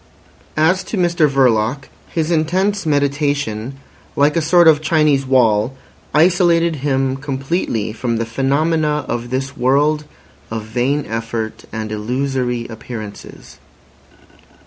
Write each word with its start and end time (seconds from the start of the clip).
As 0.57 0.83
to 0.85 0.97
Mr 0.97 1.29
Verloc, 1.29 1.87
his 2.09 2.31
intense 2.31 2.87
meditation, 2.87 3.75
like 4.15 4.35
a 4.35 4.41
sort 4.41 4.67
of 4.67 4.81
Chinese 4.81 5.27
wall, 5.27 5.75
isolated 6.11 6.77
him 6.77 7.15
completely 7.15 7.93
from 7.93 8.17
the 8.17 8.25
phenomena 8.25 9.05
of 9.07 9.29
this 9.29 9.55
world 9.55 10.05
of 10.49 10.63
vain 10.63 11.05
effort 11.05 11.65
and 11.71 11.91
illusory 11.91 12.65
appearances. 12.67 13.59